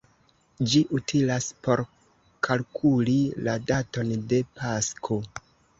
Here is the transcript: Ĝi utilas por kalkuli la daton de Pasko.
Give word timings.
Ĝi 0.71 0.79
utilas 0.99 1.49
por 1.67 1.83
kalkuli 2.49 3.19
la 3.49 3.57
daton 3.73 4.15
de 4.35 4.45
Pasko. 4.61 5.25